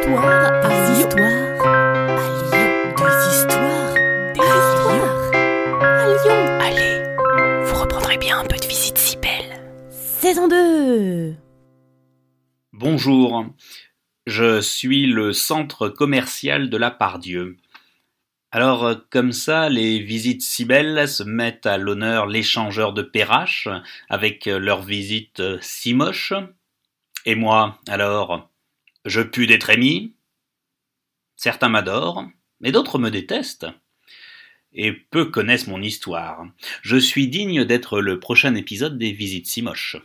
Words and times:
histoires 0.00 0.24
à 0.24 0.68
Lyon. 0.68 0.98
histoires 0.98 1.26
à 1.26 2.22
Lyon. 2.32 2.64
Des 2.96 3.26
histoires, 3.28 3.94
des 4.32 4.40
histoires 4.40 5.30
à 5.82 6.06
Lyon. 6.06 6.40
Allez, 6.60 7.64
vous 7.64 7.76
reprendrez 7.80 8.16
bien 8.16 8.38
un 8.38 8.46
peu 8.46 8.56
de 8.56 8.66
visite 8.66 8.96
si 8.96 9.18
belle. 9.18 9.60
Saison 9.90 10.48
2 10.48 11.34
Bonjour, 12.72 13.44
je 14.26 14.62
suis 14.62 15.06
le 15.06 15.34
centre 15.34 15.90
commercial 15.90 16.70
de 16.70 16.76
la 16.78 16.90
Pardieu. 16.90 17.58
Alors, 18.52 18.94
comme 19.10 19.32
ça, 19.32 19.68
les 19.68 19.98
visites 19.98 20.42
si 20.42 20.64
belles 20.64 21.08
se 21.08 21.22
mettent 21.22 21.66
à 21.66 21.76
l'honneur 21.76 22.26
l'échangeur 22.26 22.94
de 22.94 23.02
Perrache, 23.02 23.68
avec 24.08 24.46
euh, 24.48 24.58
leurs 24.58 24.82
visites 24.82 25.40
euh, 25.40 25.58
si 25.60 25.94
moches. 25.94 26.32
Et 27.26 27.36
moi, 27.36 27.78
alors, 27.86 28.49
je 29.04 29.22
pue 29.22 29.46
des 29.46 29.58
trémies 29.58 30.14
Certains 31.36 31.70
m'adorent, 31.70 32.28
mais 32.60 32.70
d'autres 32.70 32.98
me 32.98 33.10
détestent. 33.10 33.66
Et 34.74 34.92
peu 34.92 35.24
connaissent 35.24 35.66
mon 35.66 35.80
histoire. 35.80 36.46
Je 36.82 36.98
suis 36.98 37.28
digne 37.28 37.64
d'être 37.64 38.00
le 38.00 38.20
prochain 38.20 38.54
épisode 38.54 38.98
des 38.98 39.12
visites 39.12 39.46
si 39.46 39.62
moches. 39.62 39.96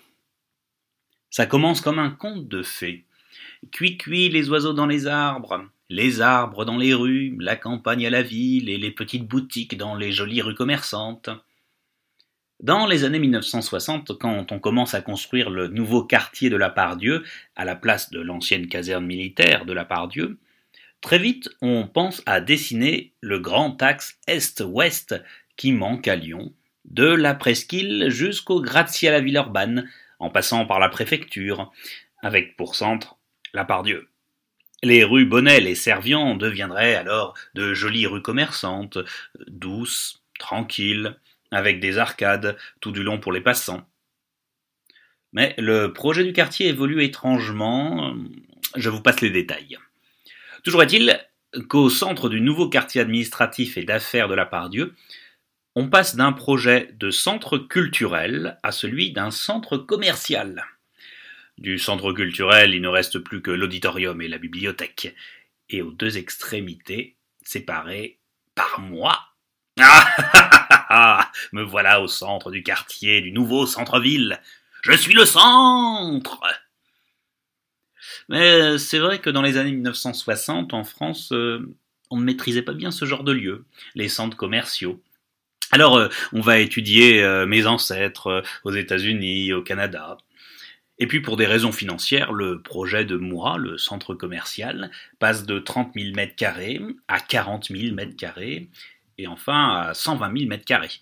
Ça 1.29 1.45
commence 1.45 1.81
comme 1.81 1.99
un 1.99 2.11
conte 2.11 2.47
de 2.47 2.63
fées. 2.63 3.05
Cui-cui 3.73 4.29
les 4.29 4.49
oiseaux 4.49 4.71
dans 4.71 4.87
les 4.87 5.07
arbres, 5.07 5.70
les 5.89 6.21
arbres 6.21 6.63
dans 6.63 6.77
les 6.77 6.93
rues, 6.93 7.35
la 7.39 7.57
campagne 7.57 8.07
à 8.07 8.09
la 8.09 8.21
ville 8.21 8.70
et 8.70 8.77
les 8.77 8.91
petites 8.91 9.27
boutiques 9.27 9.75
dans 9.75 9.95
les 9.95 10.13
jolies 10.13 10.41
rues 10.41 10.55
commerçantes. 10.55 11.29
Dans 12.65 12.87
les 12.87 13.03
années 13.03 13.19
1960, 13.19 14.17
quand 14.17 14.51
on 14.51 14.57
commence 14.57 14.95
à 14.95 15.01
construire 15.01 15.51
le 15.51 15.67
nouveau 15.67 16.03
quartier 16.03 16.49
de 16.49 16.55
la 16.55 16.71
Pardieu, 16.71 17.23
à 17.55 17.63
la 17.63 17.75
place 17.75 18.09
de 18.09 18.19
l'ancienne 18.19 18.67
caserne 18.67 19.05
militaire 19.05 19.65
de 19.65 19.73
la 19.73 19.85
Pardieu, 19.85 20.39
très 20.99 21.20
vite 21.20 21.47
on 21.61 21.85
pense 21.85 22.23
à 22.25 22.41
dessiner 22.41 23.13
le 23.21 23.37
grand 23.37 23.79
axe 23.84 24.17
est-ouest 24.25 25.13
qui 25.57 25.73
manque 25.73 26.07
à 26.07 26.15
Lyon, 26.15 26.53
de 26.85 27.05
la 27.05 27.35
presqu'île 27.35 28.07
jusqu'au 28.09 28.62
gratte-ciel 28.62 29.13
à 29.13 29.21
Villeurbanne, 29.21 29.87
en 30.18 30.31
passant 30.31 30.65
par 30.65 30.79
la 30.79 30.90
préfecture, 30.90 31.71
avec 32.23 32.57
pour 32.57 32.73
centre 32.73 33.18
la 33.53 33.65
Pardieu. 33.65 34.07
Les 34.81 35.03
rues 35.03 35.27
Bonnel 35.27 35.68
et 35.68 35.75
Servian 35.75 36.34
deviendraient 36.34 36.95
alors 36.95 37.35
de 37.53 37.75
jolies 37.75 38.07
rues 38.07 38.23
commerçantes, 38.23 38.97
douces, 39.45 40.23
tranquilles, 40.40 41.15
avec 41.55 41.79
des 41.79 41.98
arcades 41.98 42.57
tout 42.81 42.91
du 42.91 43.03
long 43.03 43.20
pour 43.20 43.31
les 43.31 43.41
passants. 43.41 43.87
Mais 45.34 45.53
le 45.57 45.93
projet 45.93 46.23
du 46.23 46.34
quartier 46.34 46.67
évolue 46.67 47.03
étrangement, 47.03 48.15
je 48.75 48.89
vous 48.89 49.01
passe 49.01 49.21
les 49.21 49.31
détails. 49.31 49.77
Toujours 50.63 50.84
est-il 50.84 51.20
qu'au 51.70 51.89
centre 51.89 52.29
du 52.29 52.41
nouveau 52.41 52.70
quartier 52.70 53.01
administratif 53.01 53.77
et 53.77 53.84
d'affaires 53.84 54.27
de 54.27 54.35
la 54.35 54.45
Pardieu, 54.45 54.93
on 55.75 55.89
passe 55.89 56.15
d'un 56.15 56.31
projet 56.31 56.89
de 56.93 57.12
centre 57.12 57.57
culturel 57.57 58.57
à 58.63 58.71
celui 58.71 59.12
d'un 59.12 59.31
centre 59.31 59.77
commercial. 59.77 60.65
Du 61.57 61.79
centre 61.79 62.12
culturel, 62.13 62.73
il 62.73 62.81
ne 62.81 62.87
reste 62.87 63.19
plus 63.19 63.41
que 63.41 63.51
l'auditorium 63.51 64.22
et 64.22 64.28
la 64.28 64.38
bibliothèque, 64.38 65.16
et 65.69 65.81
aux 65.81 65.91
deux 65.91 66.17
extrémités, 66.17 67.16
séparées 67.44 68.19
par 68.56 68.79
moi. 68.79 69.19
Ah 69.79 70.65
Me 71.51 71.63
voilà 71.63 72.01
au 72.01 72.07
centre 72.07 72.51
du 72.51 72.63
quartier 72.63 73.22
du 73.22 73.31
nouveau 73.31 73.66
centre-ville. 73.66 74.40
Je 74.84 74.94
suis 74.94 75.13
le 75.13 75.25
centre 75.25 76.40
Mais 78.29 78.78
c'est 78.78 79.00
vrai 79.00 79.19
que 79.19 79.29
dans 79.29 79.41
les 79.41 79.57
années 79.57 79.72
1960, 79.72 80.74
en 80.74 80.84
France, 80.84 81.31
euh, 81.31 81.75
on 82.09 82.18
ne 82.18 82.24
maîtrisait 82.24 82.62
pas 82.62 82.74
bien 82.74 82.91
ce 82.91 83.06
genre 83.06 83.24
de 83.24 83.31
lieux, 83.31 83.66
les 83.96 84.09
centres 84.09 84.38
commerciaux. 84.38 85.02
Alors, 85.72 85.97
euh, 85.97 86.07
on 86.34 86.41
va 86.41 86.59
étudier 86.59 87.24
euh, 87.24 87.46
mes 87.46 87.66
ancêtres 87.66 88.44
aux 88.64 88.72
États-Unis, 88.72 89.53
au 89.53 89.64
Canada. 89.64 90.18
Et 90.98 91.08
puis 91.08 91.19
pour 91.19 91.36
des 91.36 91.46
raisons 91.46 91.74
financières, 91.74 92.31
le 92.31 92.62
projet 92.62 93.03
de 93.03 93.18
moi, 93.18 93.58
le 93.58 93.78
centre 93.78 94.14
commercial, 94.14 94.92
passe 95.19 95.46
de 95.46 95.59
30 95.59 95.92
000 95.96 96.16
mètres 96.16 96.36
carrés 96.36 96.80
à 97.09 97.19
40 97.19 97.66
000 97.66 97.94
mètres 97.94 98.16
carrés, 98.16 98.69
et 99.18 99.28
enfin 99.28 99.76
à 99.76 99.94
120 99.94 100.38
000 100.38 100.50
mètres 100.50 100.66
carrés. 100.66 101.02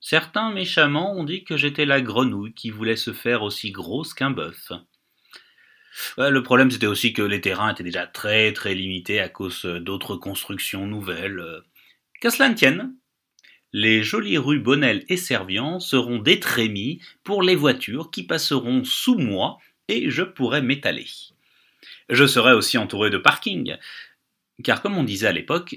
Certains 0.00 0.52
méchamment 0.52 1.16
ont 1.16 1.24
dit 1.24 1.44
que 1.44 1.56
j'étais 1.56 1.86
la 1.86 2.00
grenouille 2.00 2.54
qui 2.54 2.70
voulait 2.70 2.96
se 2.96 3.12
faire 3.12 3.42
aussi 3.42 3.70
grosse 3.70 4.14
qu'un 4.14 4.30
bœuf. 4.30 4.72
le 6.18 6.42
problème 6.42 6.70
c'était 6.70 6.86
aussi 6.86 7.12
que 7.12 7.22
les 7.22 7.40
terrains 7.40 7.72
étaient 7.72 7.82
déjà 7.82 8.06
très 8.06 8.52
très 8.52 8.74
limités 8.74 9.20
à 9.20 9.28
cause 9.28 9.64
d'autres 9.64 10.16
constructions 10.16 10.86
nouvelles. 10.86 11.62
Qu'à 12.20 12.30
cela 12.30 12.48
ne 12.48 12.54
tienne, 12.54 12.94
les 13.72 14.02
jolies 14.02 14.38
rues 14.38 14.60
Bonnel 14.60 15.04
et 15.08 15.16
Servian 15.16 15.80
seront 15.80 16.18
des 16.18 16.40
trémies 16.40 17.00
pour 17.24 17.42
les 17.42 17.56
voitures 17.56 18.10
qui 18.10 18.22
passeront 18.22 18.84
sous 18.84 19.18
moi 19.18 19.58
et 19.88 20.08
je 20.10 20.22
pourrai 20.22 20.62
m'étaler. 20.62 21.06
Je 22.08 22.26
serai 22.26 22.52
aussi 22.52 22.78
entouré 22.78 23.10
de 23.10 23.18
parking, 23.18 23.76
car 24.62 24.80
comme 24.80 24.96
on 24.96 25.04
disait 25.04 25.26
à 25.26 25.32
l'époque, 25.32 25.76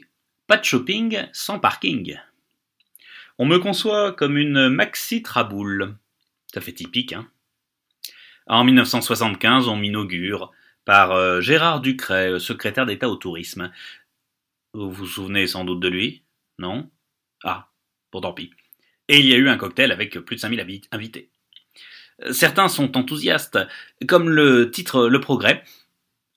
pas 0.50 0.58
de 0.58 0.66
shopping 0.66 1.28
sans 1.32 1.60
parking. 1.60 2.18
On 3.38 3.46
me 3.46 3.60
conçoit 3.60 4.14
comme 4.14 4.36
une 4.36 4.68
maxi 4.68 5.22
traboule. 5.22 5.96
Ça 6.54 6.60
fait 6.60 6.74
typique, 6.74 7.14
hein. 7.14 7.30
En 8.48 8.64
1975, 8.64 9.68
on 9.68 9.76
m'inaugure 9.76 10.52
par 10.86 11.12
euh, 11.12 11.40
Gérard 11.40 11.82
Ducret, 11.82 12.40
secrétaire 12.40 12.88
d'État 12.88 13.08
au 13.08 13.16
tourisme. 13.16 13.72
Vous 14.74 14.92
vous 14.92 15.06
souvenez 15.06 15.46
sans 15.46 15.66
doute 15.66 15.80
de 15.80 15.88
lui? 15.88 16.24
Non? 16.58 16.90
Ah, 17.44 17.70
Bon, 18.12 18.22
tant 18.22 18.34
pis. 18.34 18.52
Et 19.08 19.20
il 19.20 19.28
y 19.28 19.34
a 19.34 19.38
eu 19.38 19.50
un 19.50 19.58
cocktail 19.58 19.92
avec 19.92 20.18
plus 20.20 20.36
de 20.36 20.42
5000 20.42 20.82
invités. 20.92 21.30
Certains 22.32 22.68
sont 22.70 22.98
enthousiastes, 22.98 23.60
comme 24.08 24.30
le 24.30 24.72
titre 24.72 25.08
Le 25.08 25.22
Progrès. 25.22 25.64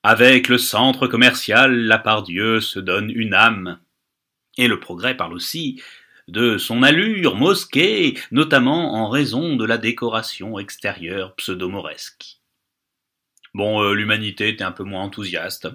Avec 0.03 0.49
le 0.49 0.59
centre 0.59 1.07
commercial, 1.07 1.75
la 1.75 1.99
part 1.99 2.23
Dieu 2.23 2.61
se 2.61 2.79
donne 2.79 3.11
une 3.11 3.33
âme. 3.33 3.79
Et 4.59 4.69
le 4.69 4.81
Progrès 4.81 5.17
parle 5.17 5.33
aussi 5.33 5.83
de 6.29 6.57
son 6.57 6.83
allure 6.83 7.37
mosquée, 7.37 8.19
notamment 8.31 8.95
en 8.95 9.09
raison 9.09 9.57
de 9.57 9.65
la 9.65 9.79
décoration 9.79 10.59
extérieure 10.59 11.35
pseudo-mauresque. 11.35 12.39
Bon, 13.55 13.83
euh, 13.83 13.93
l'humanité 13.93 14.49
était 14.49 14.65
un 14.65 14.73
peu 14.73 14.85
moins 14.85 15.03
enthousiaste. 15.03 15.69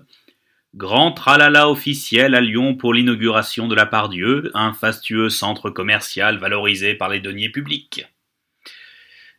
Grand 0.75 1.11
tralala 1.11 1.69
officiel 1.69 2.35
à 2.35 2.41
Lyon 2.41 2.75
pour 2.75 2.93
l'inauguration 2.93 3.67
de 3.67 3.75
la 3.75 3.85
Pardieu, 3.85 4.51
un 4.53 4.73
fastueux 4.73 5.29
centre 5.29 5.69
commercial 5.69 6.37
valorisé 6.37 6.95
par 6.95 7.09
les 7.09 7.19
deniers 7.19 7.49
publics. 7.49 8.05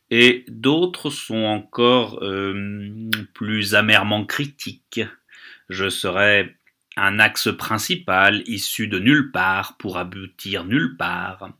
Et 0.09 0.45
d'autres 0.47 1.09
sont 1.09 1.43
encore 1.43 2.19
euh, 2.23 3.09
plus 3.33 3.75
amèrement 3.75 4.25
critiques. 4.25 5.01
Je 5.69 5.87
serais 5.87 6.57
un 6.99 7.19
axe 7.19 7.49
principal 7.55 8.43
issu 8.47 8.87
de 8.87 8.99
nulle 8.99 9.31
part 9.31 9.77
pour 9.77 9.97
aboutir 9.97 10.65
nulle 10.65 10.97
part, 10.97 11.51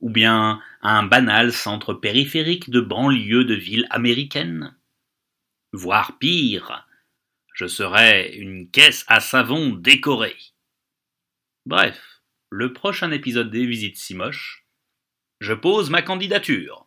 ou 0.00 0.10
bien 0.10 0.60
un 0.82 1.02
banal 1.04 1.52
centre 1.52 1.94
périphérique 1.94 2.70
de 2.70 2.80
banlieue 2.80 3.44
de 3.44 3.54
ville 3.54 3.86
américaine, 3.90 4.76
voire 5.72 6.18
pire, 6.18 6.86
je 7.54 7.66
serai 7.66 8.34
une 8.34 8.68
caisse 8.70 9.04
à 9.08 9.20
savon 9.20 9.70
décorée. 9.70 10.38
Bref, 11.66 12.22
le 12.50 12.72
prochain 12.72 13.10
épisode 13.12 13.50
des 13.50 13.66
visites 13.66 13.96
si 13.96 14.14
moches, 14.14 14.66
je 15.40 15.54
pose 15.54 15.90
ma 15.90 16.02
candidature. 16.02 16.86